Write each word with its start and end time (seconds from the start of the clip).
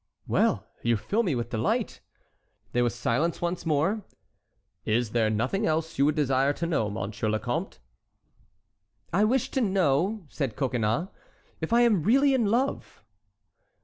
"Well, 0.25 0.65
you 0.81 0.97
fill 0.97 1.21
me 1.21 1.35
with 1.35 1.51
delight." 1.51 1.99
There 2.71 2.83
was 2.83 2.95
silence 2.95 3.39
once 3.39 3.67
more. 3.67 4.01
"Is 4.83 5.11
there 5.11 5.29
nothing 5.29 5.67
else 5.67 5.99
you 5.99 6.05
would 6.05 6.15
desire 6.15 6.53
to 6.53 6.65
know, 6.65 6.87
M. 6.87 7.11
le 7.31 7.39
Comte?" 7.39 7.77
"I 9.13 9.23
wish 9.23 9.51
to 9.51 9.61
know," 9.61 10.25
said 10.27 10.55
Coconnas, 10.55 11.09
"if 11.59 11.71
I 11.71 11.81
am 11.81 12.01
really 12.01 12.33
in 12.33 12.47
love?" 12.47 13.03